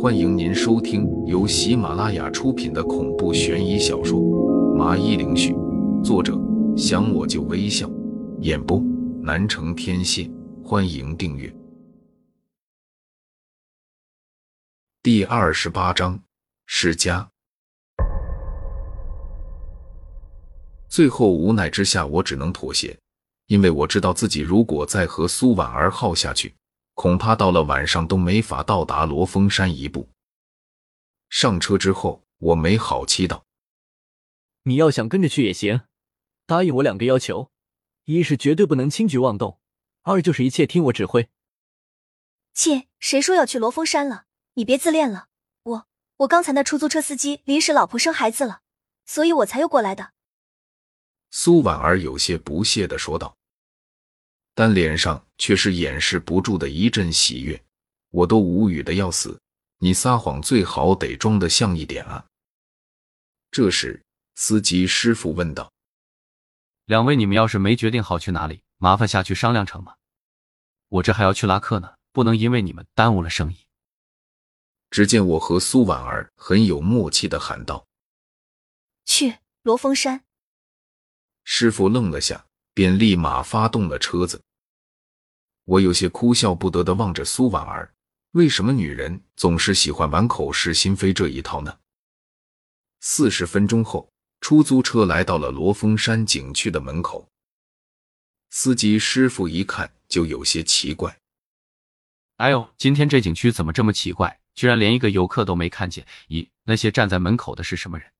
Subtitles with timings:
[0.00, 4.18] 欢迎您收听由喜马拉雅出品的恐怖悬疑小说
[4.74, 5.52] 《麻衣灵絮》，
[6.02, 6.36] 作者
[6.76, 7.88] 想我就微笑，
[8.40, 8.82] 演播
[9.22, 10.28] 南城天蝎。
[10.64, 11.54] 欢迎订阅。
[15.02, 16.20] 第二十八章
[16.66, 17.28] 世家。
[20.88, 22.98] 最后无奈之下，我只能妥协，
[23.46, 26.52] 因为我知道自己如果再和苏婉儿耗下去。
[26.94, 30.08] 恐怕到了晚上都没法到达罗峰山一步。
[31.28, 33.46] 上车之后，我没好气道
[34.64, 35.82] ：“你要想跟着去也行，
[36.46, 37.50] 答应我两个要求：
[38.04, 39.58] 一是绝对不能轻举妄动，
[40.02, 41.30] 二就是一切听我指挥。”
[42.52, 44.26] 切，谁说要去罗峰山了？
[44.54, 45.28] 你别自恋了。
[45.62, 45.86] 我
[46.18, 48.60] 我刚才那出租车司机临时老婆生孩子了，
[49.06, 50.12] 所以我才又过来的。
[51.30, 53.38] 苏婉儿有些不屑的说道。
[54.54, 57.62] 但脸上却是掩饰不住的一阵喜悦，
[58.10, 59.40] 我都无语的要死。
[59.78, 62.24] 你撒谎最好得装得像一点啊！
[63.50, 64.00] 这时，
[64.36, 65.72] 司机师傅问道
[66.86, 69.96] ：“两位，你们要是没决定好去哪里，麻烦下去商量成吗？
[70.88, 73.66] 我这还要去拉客呢，不能因为你们耽误了生意。”
[74.90, 77.86] 只见我和苏婉儿很有默契的喊道
[79.04, 80.22] ：“去罗峰山。”
[81.44, 82.46] 师傅愣了下。
[82.74, 84.42] 便立马发动了车子。
[85.64, 87.94] 我有些哭笑不得的望着苏婉儿，
[88.32, 91.78] 为什么女人总是喜欢玩口是心非这一套呢？
[93.00, 97.28] 四十分钟后，出租车来到了罗峰山景区的门口。
[98.50, 101.16] 司机师傅一看就有些奇怪
[102.38, 104.40] ：“哎呦，今天这景区怎么这么奇怪？
[104.54, 106.06] 居然连一个游客都没看见！
[106.28, 108.12] 咦，那些站在门口的是什么人？”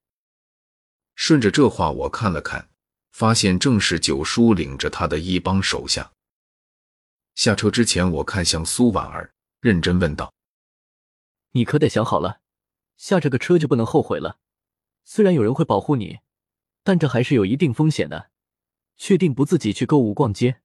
[1.14, 2.70] 顺着这话，我看了看。
[3.12, 6.12] 发现正是九叔领着他的一帮手下
[7.34, 10.34] 下车之前，我看向苏婉儿，认真问道
[11.52, 12.40] ：“你可得想好了，
[12.96, 14.38] 下这个车就不能后悔了。
[15.04, 16.20] 虽然有人会保护你，
[16.82, 18.30] 但这还是有一定风险的。
[18.98, 20.60] 确定不自己去购物逛街？”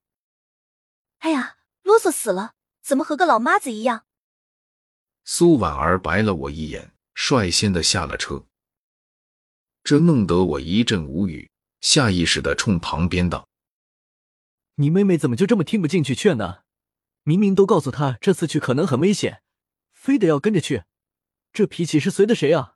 [1.19, 2.55] 哎呀，啰嗦死了！
[2.81, 4.05] 怎么和个老妈子一样？
[5.23, 8.45] 苏婉儿白了我一眼，率先的下了车，
[9.83, 11.49] 这弄得我一阵无语。
[11.81, 13.47] 下意识的冲旁边道
[14.75, 16.59] ：“你妹妹怎么就这么听不进去劝呢？
[17.23, 19.41] 明明都告诉她这次去可能很危险，
[19.91, 20.83] 非得要跟着去，
[21.51, 22.75] 这脾气是随的谁啊？”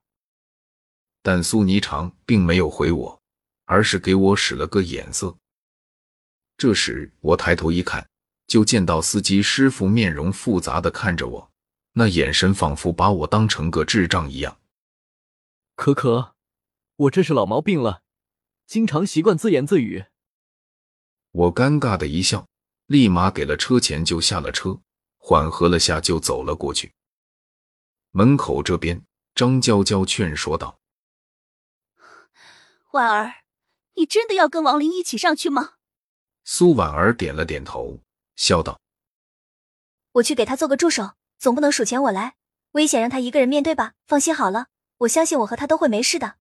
[1.24, 3.22] 但苏霓裳并没有回我，
[3.66, 5.38] 而是给我使了个眼色。
[6.58, 8.08] 这时我抬头一看，
[8.48, 11.52] 就见到司机师傅面容复杂的看着我，
[11.94, 14.60] 那眼神仿佛把我当成个智障一样。
[15.76, 16.36] 可可，
[16.96, 18.02] 我这是老毛病了。
[18.72, 20.06] 经常习惯自言自语，
[21.32, 22.48] 我尴尬的一笑，
[22.86, 24.80] 立马给了车钱就下了车，
[25.18, 26.94] 缓和了下就走了过去。
[28.12, 29.04] 门口这边，
[29.36, 30.80] 张娇娇劝说道
[32.96, 33.44] ：“婉儿，
[33.96, 35.74] 你真的要跟王林一起上去吗？”
[36.46, 38.00] 苏婉儿点了点头，
[38.38, 38.80] 笑道
[40.14, 42.38] ：“我去给他做个助手，总不能数钱我来，
[42.72, 43.96] 危险让他一个人面对吧。
[44.08, 44.68] 放心好了，
[45.00, 46.38] 我相信我和他都会没事的。”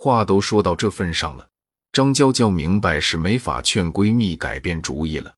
[0.00, 1.48] 话都说到这份上了，
[1.90, 5.34] 张娇娇明白是没法劝闺蜜改变主意了。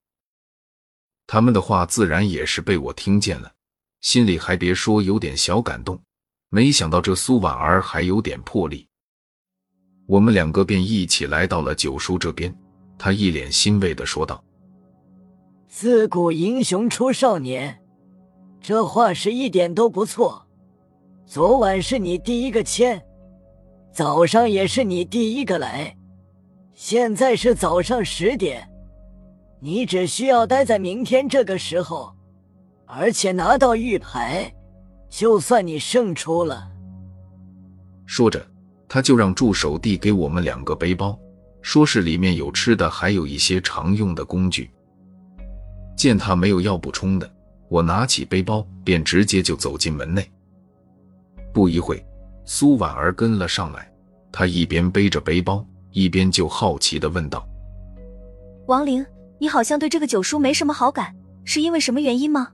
[1.27, 3.51] 他们的话自然也是被我听见了，
[4.03, 5.99] 心里还别说有点小感动。
[6.51, 8.87] 没想到这苏婉儿还有点魄力。
[10.07, 12.55] 我们两个便一起来到了九叔这边，
[12.99, 14.45] 他一脸欣慰的说道
[15.69, 17.81] ：“自古英雄出少年，
[18.61, 20.47] 这话是一点都不错。
[21.25, 23.03] 昨晚是你第一个签。”
[23.93, 25.95] 早上也是你第一个来，
[26.75, 28.67] 现在是早上十点，
[29.59, 32.15] 你只需要待在明天这个时候，
[32.87, 34.51] 而且拿到玉牌，
[35.09, 36.71] 就算你胜出了。
[38.07, 38.45] 说着，
[38.89, 41.19] 他就让助手递给我们两个背包，
[41.61, 44.71] 说是里面有吃的，还有一些常用的工具。
[45.97, 47.29] 见他没有要补充的，
[47.69, 50.25] 我拿起背包便直接就走进门内。
[51.53, 52.03] 不一会。
[52.47, 53.90] 苏婉儿跟了上来，
[54.33, 57.47] 她一边背着背包，一边就好奇的问道
[58.67, 59.05] ：“王玲，
[59.39, 62.49] 你好像对这个九叔没什么好感，是因为什么原因吗？”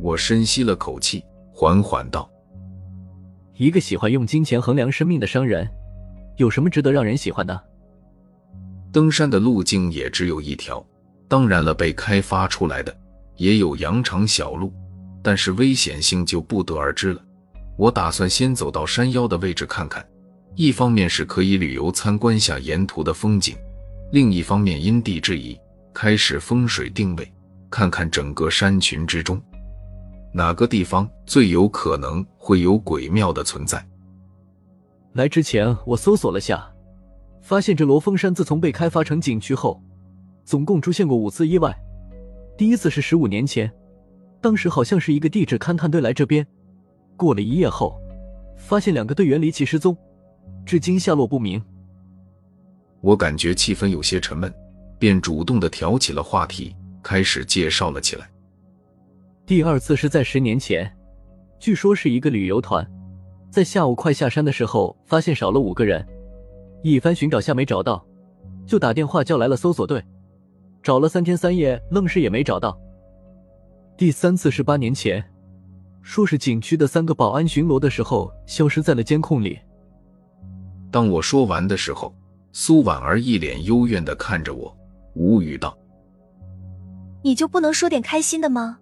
[0.00, 2.28] 我深吸了口气，缓缓道
[3.56, 5.68] ：“一个喜欢用金钱衡量生命的商人，
[6.36, 7.62] 有什么值得让人喜欢的？
[8.92, 10.84] 登山的路径也只有一条，
[11.28, 12.94] 当然了，被开发出来的
[13.36, 14.72] 也有羊肠小路，
[15.22, 17.24] 但是危险性就不得而知了。”
[17.78, 20.06] 我打算先走到山腰的位置看看，
[20.54, 23.56] 一方面是可以旅游参观下沿途的风景，
[24.12, 25.58] 另一方面因地制宜
[25.94, 27.32] 开始风水定位，
[27.70, 29.40] 看看整个山群之中
[30.32, 33.82] 哪个地方最有可能会有鬼庙的存在？
[35.14, 36.70] 来之前我搜索了下，
[37.40, 39.82] 发现这罗峰山自从被开发成景区后，
[40.44, 41.74] 总共出现过五次意外。
[42.58, 43.72] 第一次是十五年前，
[44.40, 46.46] 当时好像是一个地质勘探队来这边，
[47.16, 47.98] 过了一夜后，
[48.56, 49.96] 发现两个队员离奇失踪，
[50.64, 51.62] 至今下落不明。
[53.00, 54.52] 我感觉气氛有些沉闷，
[54.98, 58.30] 便主动的挑起了话题，开始介绍了起来。
[59.44, 60.90] 第二次是在十年前，
[61.58, 62.88] 据说是一个旅游团，
[63.50, 66.06] 在下午快下山的时候，发现少了五个人，
[66.82, 68.06] 一番寻找下没找到，
[68.66, 70.02] 就打电话叫来了搜索队，
[70.80, 72.78] 找了三天三夜，愣是也没找到。
[73.96, 75.22] 第三次是八年前，
[76.02, 79.58] 说是景区的三个保安巡逻的时候消失在了监控里。
[80.92, 82.14] 当我说完的时候，
[82.52, 84.76] 苏婉儿一脸幽怨的看着我，
[85.14, 85.76] 无语道
[87.24, 88.78] ：“你就不能说点开心的吗？”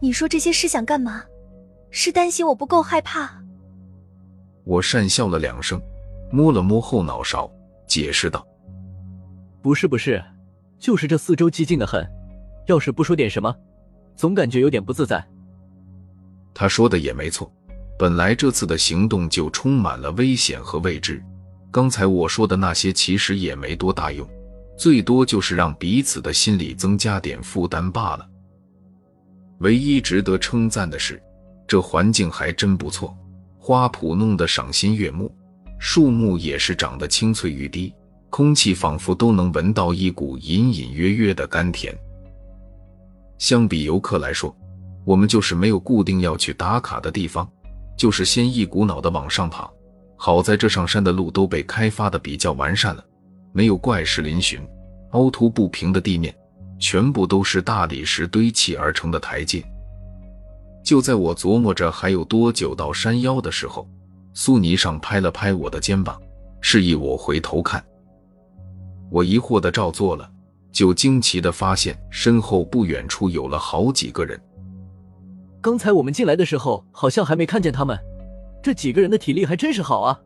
[0.00, 1.22] 你说这些是想干嘛？
[1.90, 3.30] 是担心我不够害怕？
[4.64, 5.78] 我讪笑了两声，
[6.32, 7.50] 摸了摸后脑勺，
[7.86, 8.46] 解释道
[9.60, 10.24] ：“不是不是，
[10.78, 12.02] 就是这四周寂静的很，
[12.66, 13.54] 要是不说点什么，
[14.16, 15.22] 总感觉有点不自在。”
[16.54, 17.52] 他说的也没错，
[18.00, 21.22] 本来这次的行动就充满了危险和未知。
[21.70, 24.26] 刚才我说的那些其实也没多大用，
[24.74, 28.26] 最多就是让彼此的心里增加点负担罢了。
[29.58, 31.22] 唯一值得称赞的是，
[31.68, 33.14] 这环境还真不错，
[33.58, 35.30] 花圃弄得赏心悦目，
[35.78, 37.92] 树木也是长得青翠欲滴，
[38.30, 41.94] 空气仿佛都能闻到一股隐隐约约的甘甜。
[43.36, 44.56] 相比游客来说，
[45.04, 47.46] 我们就是没有固定要去打卡的地方，
[48.00, 49.70] 就是先一股脑的往上爬。
[50.16, 53.04] 好在这上山的路都被开发的比较完善了，
[53.52, 54.58] 没有怪石嶙峋、
[55.10, 56.34] 凹凸不平的地面。
[56.78, 59.62] 全部都是大理石堆砌而成的台阶。
[60.82, 63.86] 就在我琢磨着还有多久到山腰的时候，
[64.32, 66.18] 苏尼上拍了拍我的肩膀，
[66.62, 67.84] 示意我回头看。
[69.10, 70.26] 我疑惑的照做了，
[70.72, 74.40] 就惊奇的发现身后不远处有了好几个人。
[75.60, 77.98] 刚才我们进来的时候，好像还没看见他们。
[78.62, 80.18] 这几个人的体力还真是好啊！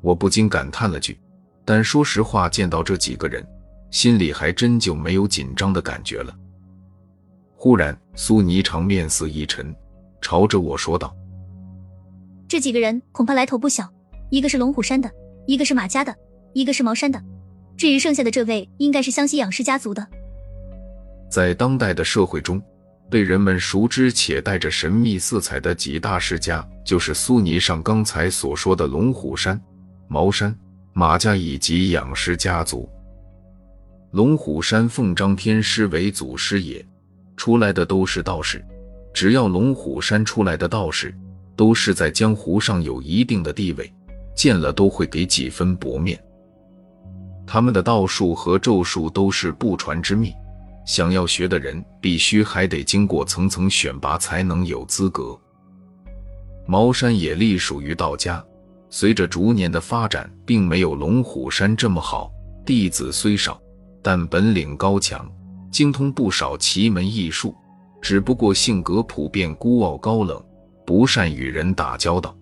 [0.00, 1.18] 我不禁感叹了句。
[1.64, 3.46] 但说实话，见到这几个人。
[3.90, 6.34] 心里还真就没有紧张的感觉了。
[7.56, 9.74] 忽然，苏霓裳面色一沉，
[10.20, 11.14] 朝着我说道
[12.48, 13.88] ：“这几个人恐怕来头不小，
[14.28, 15.10] 一个是龙虎山的，
[15.46, 16.14] 一个是马家的，
[16.52, 17.22] 一个是茅山的。
[17.76, 20.06] 至于剩下的这位，应该是湘西养氏家族的。”
[21.30, 22.60] 在当代的社会中，
[23.10, 29.60] 被人们熟知且带着神秘色彩的几大世家，就是苏尼上刚才所说的龙虎山、
[30.08, 30.54] 茅山、
[30.92, 32.88] 马家以及养氏家族。
[34.12, 36.84] 龙虎山奉张天师为祖师爷，
[37.36, 38.64] 出来的都是道士。
[39.14, 41.14] 只要龙虎山出来的道士，
[41.54, 43.92] 都是在江湖上有一定的地位，
[44.34, 46.22] 见了都会给几分薄面。
[47.46, 50.34] 他们的道术和咒术都是不传之秘，
[50.86, 55.38] 想要学的人必须还得经过层层选拔才能有资格。
[56.66, 58.42] 茅山也隶属于道家，
[58.88, 62.30] 随着逐年的发展，并没有龙虎山这么好，
[62.64, 63.60] 弟子虽少。
[64.02, 65.28] 但本领高强，
[65.68, 67.52] 精通不少奇门异术，
[68.00, 70.40] 只不过性格普遍孤傲高冷，
[70.86, 72.32] 不善与人打交道。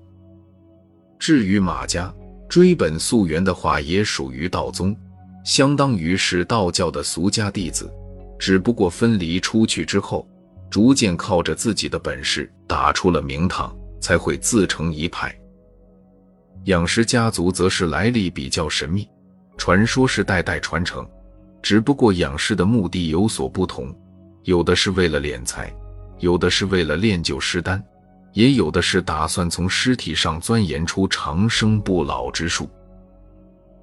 [1.18, 2.14] 至于马家，
[2.50, 4.94] 追本溯源的话，也属于道宗，
[5.42, 7.90] 相当于是道教的俗家弟子，
[8.38, 10.28] 只不过分离出去之后，
[10.70, 15.34] 逐渐靠着自己的本事打出了名堂，才会自成一派。
[16.64, 19.08] 养尸家族则是来历比较神秘，
[19.56, 21.06] 传说是代代传承。
[21.62, 23.94] 只不过养尸的目的有所不同，
[24.42, 25.74] 有的是为了敛财，
[26.18, 27.82] 有的是为了炼就尸丹，
[28.34, 32.68] 也有的是打算从尸体上钻研出长生不老之术。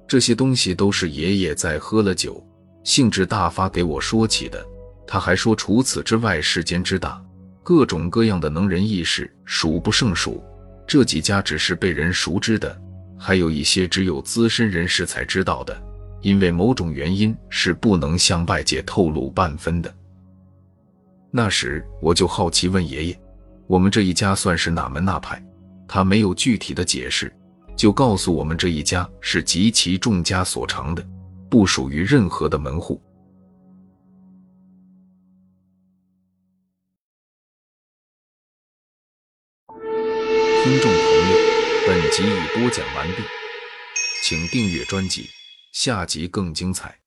[0.06, 2.44] 这些东西都是爷爷在喝了酒，
[2.84, 4.64] 兴致大发给我说起的。
[5.06, 7.22] 他还说，除此之外，世间之大，
[7.62, 10.42] 各种各样的能人异士数不胜数。
[10.86, 12.80] 这几家只是被人熟知的，
[13.18, 15.82] 还有一些只有资深人士才知道的。
[16.22, 19.92] 因为某种原因是不能向外界透露半分的。
[21.32, 23.20] 那时我就好奇问爷爷
[23.66, 25.44] ：“我们这一家算是哪门哪派？”
[25.88, 27.34] 他没有具体的解释，
[27.74, 31.04] 就告诉我们这一家是极其众家所长的，
[31.52, 32.98] 不属于任何的门户。
[39.68, 41.36] 听众朋友，
[41.86, 43.22] 本集已播讲完毕，
[44.22, 45.28] 请订阅专辑。
[45.72, 47.01] 下集更精彩。